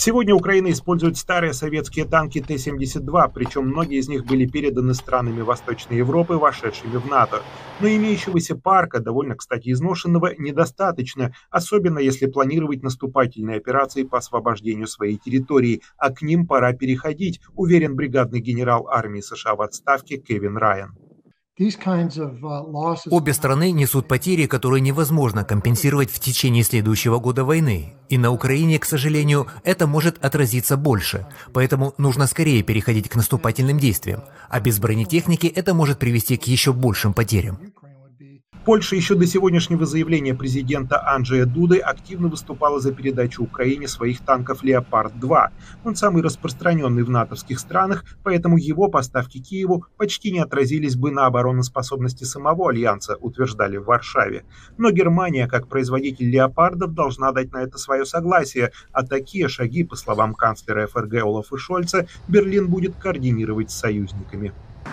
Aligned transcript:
Сегодня 0.00 0.32
Украина 0.32 0.70
использует 0.70 1.16
старые 1.16 1.52
советские 1.52 2.04
танки 2.04 2.40
Т-72, 2.40 3.32
причем 3.34 3.66
многие 3.66 3.98
из 3.98 4.08
них 4.08 4.26
были 4.26 4.46
переданы 4.46 4.94
странами 4.94 5.40
Восточной 5.40 5.96
Европы, 5.96 6.34
вошедшими 6.34 6.96
в 6.98 7.06
НАТО. 7.06 7.42
Но 7.80 7.88
имеющегося 7.88 8.54
парка, 8.54 9.00
довольно, 9.00 9.34
кстати, 9.34 9.72
изношенного, 9.72 10.36
недостаточно, 10.38 11.34
особенно 11.50 11.98
если 11.98 12.26
планировать 12.26 12.84
наступательные 12.84 13.56
операции 13.56 14.04
по 14.04 14.18
освобождению 14.18 14.86
своей 14.86 15.16
территории, 15.16 15.82
а 15.96 16.10
к 16.10 16.22
ним 16.22 16.46
пора 16.46 16.74
переходить, 16.74 17.40
уверен 17.56 17.96
бригадный 17.96 18.38
генерал 18.38 18.86
армии 18.86 19.20
США 19.20 19.56
в 19.56 19.62
отставке 19.62 20.18
Кевин 20.18 20.56
Райан. 20.58 21.07
Uh, 21.58 22.96
Обе 23.10 23.34
страны 23.34 23.72
несут 23.72 24.06
потери, 24.06 24.46
которые 24.46 24.80
невозможно 24.80 25.44
компенсировать 25.44 26.08
в 26.08 26.20
течение 26.20 26.62
следующего 26.62 27.18
года 27.18 27.44
войны. 27.44 27.94
И 28.08 28.16
на 28.16 28.30
Украине, 28.30 28.78
к 28.78 28.84
сожалению, 28.84 29.48
это 29.64 29.88
может 29.88 30.24
отразиться 30.24 30.76
больше. 30.76 31.26
Поэтому 31.52 31.94
нужно 31.98 32.28
скорее 32.28 32.62
переходить 32.62 33.08
к 33.08 33.16
наступательным 33.16 33.78
действиям. 33.78 34.22
А 34.48 34.60
без 34.60 34.78
бронетехники 34.78 35.48
это 35.48 35.74
может 35.74 35.98
привести 35.98 36.36
к 36.36 36.44
еще 36.44 36.72
большим 36.72 37.12
потерям. 37.12 37.58
Польша 38.68 38.96
еще 38.96 39.14
до 39.14 39.26
сегодняшнего 39.26 39.86
заявления 39.86 40.34
президента 40.34 41.02
Анджея 41.02 41.46
Дуды 41.46 41.78
активно 41.78 42.28
выступала 42.28 42.80
за 42.80 42.92
передачу 42.92 43.42
Украине 43.42 43.88
своих 43.88 44.20
танков 44.20 44.62
«Леопард-2». 44.62 45.48
Он 45.84 45.96
самый 45.96 46.22
распространенный 46.22 47.02
в 47.02 47.08
натовских 47.08 47.60
странах, 47.60 48.04
поэтому 48.22 48.58
его 48.58 48.88
поставки 48.88 49.38
Киеву 49.38 49.86
почти 49.96 50.32
не 50.32 50.40
отразились 50.40 50.96
бы 50.96 51.10
на 51.10 51.24
обороноспособности 51.24 52.24
самого 52.24 52.68
Альянса, 52.68 53.16
утверждали 53.16 53.78
в 53.78 53.84
Варшаве. 53.84 54.44
Но 54.76 54.90
Германия, 54.90 55.48
как 55.48 55.66
производитель 55.68 56.28
«Леопардов», 56.28 56.92
должна 56.92 57.32
дать 57.32 57.50
на 57.52 57.62
это 57.62 57.78
свое 57.78 58.04
согласие, 58.04 58.72
а 58.92 59.02
такие 59.02 59.48
шаги, 59.48 59.82
по 59.82 59.96
словам 59.96 60.34
канцлера 60.34 60.86
ФРГ 60.88 61.22
Олафа 61.22 61.56
Шольца, 61.56 62.06
Берлин 62.28 62.68
будет 62.68 62.96
координировать 62.96 63.70
с 63.70 63.78
союзниками. 63.78 64.52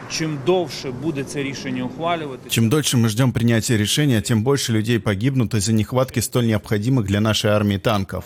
Чем 0.10 0.38
дольше 0.46 0.92
будет 0.92 1.30
это 1.30 1.42
решение 1.42 1.84
ухваливать... 1.84 2.40
Чем 2.50 2.70
дольше 2.70 2.98
мы 2.98 3.10
ждем 3.10 3.32
принятия 3.32 3.65
решения, 3.74 4.22
тем 4.22 4.44
больше 4.44 4.72
людей 4.72 5.00
погибнут 5.00 5.54
из-за 5.54 5.74
нехватки 5.74 6.20
столь 6.20 6.48
необходимых 6.48 7.06
для 7.06 7.20
нашей 7.20 7.52
армии 7.52 7.78
танков. 7.78 8.26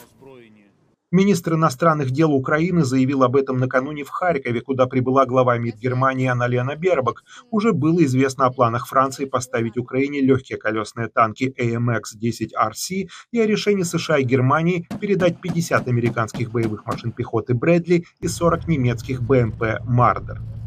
Министр 1.12 1.56
иностранных 1.56 2.12
дел 2.12 2.32
Украины 2.32 2.84
заявил 2.84 3.24
об 3.24 3.36
этом 3.36 3.58
накануне 3.58 4.04
в 4.04 4.10
Харькове, 4.10 4.62
куда 4.62 4.86
прибыла 4.86 5.26
глава 5.26 5.58
МИД 5.58 5.78
Германии 5.78 6.28
Аналена 6.28 6.76
Бербак. 6.76 7.24
Уже 7.50 7.74
было 7.74 8.04
известно 8.04 8.46
о 8.46 8.52
планах 8.52 8.86
Франции 8.86 9.26
поставить 9.26 9.76
Украине 9.76 10.22
легкие 10.22 10.60
колесные 10.60 11.08
танки 11.08 11.52
AMX-10RC 11.60 13.10
и 13.32 13.40
о 13.40 13.48
решении 13.48 13.82
США 13.82 14.20
и 14.20 14.24
Германии 14.24 14.88
передать 15.02 15.42
50 15.42 15.88
американских 15.88 16.52
боевых 16.52 16.86
машин 16.86 17.12
пехоты 17.12 17.56
Брэдли 17.56 18.06
и 18.20 18.28
40 18.28 18.68
немецких 18.68 19.24
БМП 19.24 19.80
«Мардер». 19.86 20.59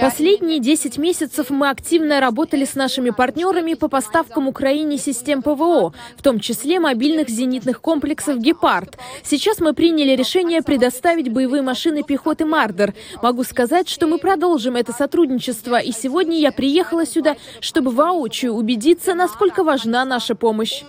Последние 0.00 0.60
10 0.60 0.98
месяцев 0.98 1.50
мы 1.50 1.68
активно 1.68 2.20
работали 2.20 2.64
с 2.64 2.74
нашими 2.74 3.10
партнерами 3.10 3.74
по 3.74 3.88
поставкам 3.88 4.48
Украине 4.48 4.98
систем 4.98 5.42
ПВО, 5.42 5.92
в 6.16 6.22
том 6.22 6.38
числе 6.38 6.78
мобильных 6.78 7.28
зенитных 7.28 7.80
комплексов 7.80 8.38
«Гепард». 8.38 8.96
Сейчас 9.24 9.58
мы 9.58 9.74
приняли 9.74 10.14
решение 10.14 10.62
предоставить 10.62 11.32
боевые 11.32 11.62
машины 11.62 12.02
пехоты 12.02 12.44
«Мардер». 12.44 12.94
Могу 13.22 13.42
сказать, 13.42 13.88
что 13.88 14.06
мы 14.06 14.18
продолжим 14.18 14.76
это 14.76 14.92
сотрудничество, 14.92 15.78
и 15.78 15.90
сегодня 15.92 16.38
я 16.38 16.52
приехала 16.52 17.04
сюда, 17.04 17.36
чтобы 17.60 17.90
воочию 17.90 18.52
убедиться, 18.52 19.14
насколько 19.14 19.64
важна 19.64 20.04
наша 20.04 20.34
помощь. 20.34 20.82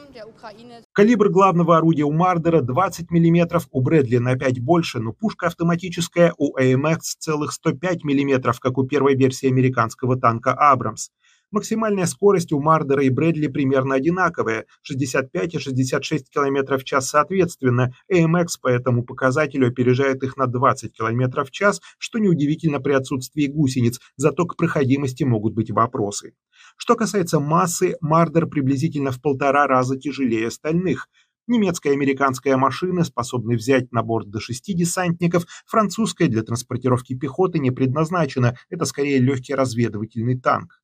Калибр 0.95 1.27
главного 1.27 1.75
орудия 1.75 2.05
у 2.05 2.13
Мардера 2.13 2.61
20 2.61 3.11
мм, 3.11 3.59
у 3.69 3.81
Брэдли 3.81 4.15
на 4.15 4.37
5 4.37 4.61
больше, 4.61 4.99
но 4.99 5.11
пушка 5.11 5.47
автоматическая 5.47 6.33
у 6.37 6.57
AMX 6.57 6.99
целых 7.19 7.51
105 7.51 8.05
мм, 8.05 8.53
как 8.61 8.77
у 8.77 8.87
первой 8.87 9.15
версии 9.15 9.49
американского 9.49 10.17
танка 10.17 10.53
«Абрамс». 10.53 11.09
Максимальная 11.51 12.05
скорость 12.05 12.53
у 12.53 12.61
Мардера 12.61 13.03
и 13.03 13.09
Брэдли 13.09 13.47
примерно 13.47 13.95
одинаковая– 13.95 14.67
65 14.83 15.55
и 15.55 15.59
66 15.59 16.29
км 16.29 16.77
в 16.77 16.85
час 16.85 17.09
соответственно. 17.09 17.91
AMX 18.09 18.47
по 18.61 18.69
этому 18.69 19.03
показателю 19.03 19.67
опережает 19.67 20.23
их 20.23 20.37
на 20.37 20.47
20 20.47 20.93
км 20.93 21.43
в 21.43 21.51
час, 21.51 21.81
что 21.97 22.19
неудивительно 22.19 22.79
при 22.79 22.93
отсутствии 22.93 23.47
гусениц, 23.47 23.99
зато 24.15 24.45
к 24.45 24.55
проходимости 24.55 25.25
могут 25.25 25.55
быть 25.55 25.71
вопросы. 25.71 26.31
Что 26.75 26.95
касается 26.95 27.39
массы, 27.39 27.95
Мардер 28.01 28.47
приблизительно 28.47 29.11
в 29.11 29.21
полтора 29.21 29.67
раза 29.67 29.97
тяжелее 29.97 30.47
остальных. 30.47 31.07
Немецкая 31.47 31.91
и 31.91 31.95
американская 31.95 32.57
машины 32.57 33.03
способны 33.03 33.55
взять 33.55 33.91
на 33.91 34.01
борт 34.01 34.29
до 34.29 34.39
шести 34.39 34.73
десантников, 34.73 35.45
французская 35.65 36.27
для 36.27 36.41
транспортировки 36.41 37.15
пехоты 37.15 37.59
не 37.59 37.71
предназначена, 37.71 38.57
это 38.69 38.85
скорее 38.85 39.19
легкий 39.19 39.53
разведывательный 39.53 40.39
танк. 40.39 40.81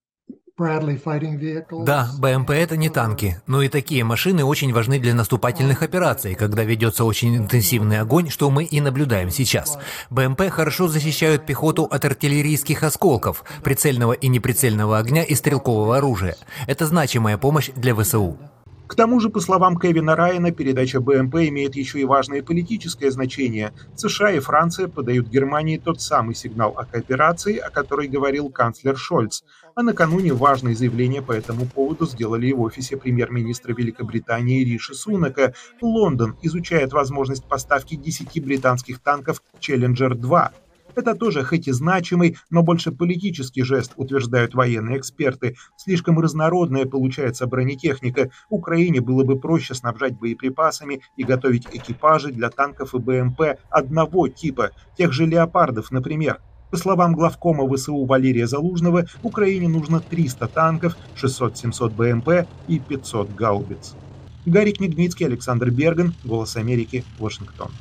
Да, 1.85 2.09
БМП 2.19 2.51
это 2.51 2.77
не 2.77 2.89
танки, 2.89 3.41
но 3.47 3.61
и 3.61 3.67
такие 3.67 4.03
машины 4.03 4.43
очень 4.43 4.73
важны 4.73 4.99
для 4.99 5.13
наступательных 5.13 5.81
операций, 5.81 6.35
когда 6.35 6.63
ведется 6.63 7.03
очень 7.05 7.37
интенсивный 7.37 7.99
огонь, 7.99 8.29
что 8.29 8.49
мы 8.49 8.63
и 8.63 8.81
наблюдаем 8.81 9.29
сейчас. 9.29 9.77
БМП 10.09 10.49
хорошо 10.49 10.87
защищают 10.87 11.45
пехоту 11.45 11.85
от 11.85 12.05
артиллерийских 12.05 12.83
осколков, 12.83 13.43
прицельного 13.63 14.13
и 14.13 14.27
неприцельного 14.27 14.97
огня 14.97 15.23
и 15.23 15.35
стрелкового 15.35 15.97
оружия. 15.97 16.35
Это 16.67 16.85
значимая 16.85 17.37
помощь 17.37 17.69
для 17.75 17.95
ВСУ. 17.95 18.37
К 18.91 18.95
тому 18.95 19.21
же, 19.21 19.29
по 19.29 19.39
словам 19.39 19.79
Кевина 19.79 20.17
Райана, 20.17 20.51
передача 20.51 20.99
БМП 20.99 21.35
имеет 21.47 21.77
еще 21.77 22.01
и 22.01 22.03
важное 22.03 22.43
политическое 22.43 23.09
значение. 23.09 23.71
США 23.95 24.31
и 24.31 24.39
Франция 24.39 24.89
подают 24.89 25.29
Германии 25.29 25.77
тот 25.77 26.01
самый 26.01 26.35
сигнал 26.35 26.73
о 26.77 26.83
кооперации, 26.83 27.55
о 27.55 27.69
которой 27.69 28.09
говорил 28.09 28.49
канцлер 28.49 28.97
Шольц. 28.97 29.43
А 29.75 29.81
накануне 29.81 30.33
важное 30.33 30.75
заявление 30.75 31.21
по 31.21 31.31
этому 31.31 31.67
поводу 31.67 32.05
сделали 32.05 32.47
и 32.47 32.53
в 32.53 32.59
офисе 32.59 32.97
премьер-министра 32.97 33.73
Великобритании 33.73 34.65
Риши 34.65 34.93
Сунака. 34.93 35.53
Лондон 35.79 36.35
изучает 36.41 36.91
возможность 36.91 37.45
поставки 37.45 37.95
10 37.95 38.43
британских 38.43 38.99
танков 38.99 39.41
«Челленджер-2». 39.61 40.49
Это 40.95 41.15
тоже 41.15 41.43
хоть 41.43 41.67
и 41.67 41.71
значимый, 41.71 42.37
но 42.49 42.63
больше 42.63 42.91
политический 42.91 43.63
жест, 43.63 43.93
утверждают 43.95 44.53
военные 44.53 44.97
эксперты. 44.97 45.55
Слишком 45.77 46.19
разнородная 46.19 46.85
получается 46.85 47.47
бронетехника. 47.47 48.31
Украине 48.49 49.01
было 49.01 49.23
бы 49.23 49.39
проще 49.39 49.73
снабжать 49.73 50.17
боеприпасами 50.19 51.01
и 51.15 51.23
готовить 51.23 51.67
экипажи 51.71 52.31
для 52.31 52.49
танков 52.49 52.93
и 52.93 52.99
БМП 52.99 53.41
одного 53.69 54.27
типа, 54.27 54.71
тех 54.97 55.11
же 55.11 55.25
«Леопардов», 55.25 55.91
например. 55.91 56.39
По 56.71 56.77
словам 56.77 57.13
главкома 57.13 57.67
ВСУ 57.75 58.05
Валерия 58.05 58.47
Залужного, 58.47 59.05
Украине 59.23 59.67
нужно 59.67 59.99
300 59.99 60.47
танков, 60.47 60.95
600-700 61.21 61.89
БМП 61.89 62.47
и 62.69 62.79
500 62.79 63.35
гаубиц. 63.35 63.95
Гарик 64.45 64.77
Книгницкий, 64.77 65.25
Александр 65.25 65.69
Берган, 65.69 66.15
«Голос 66.23 66.55
Америки», 66.55 67.03
Вашингтон. 67.19 67.71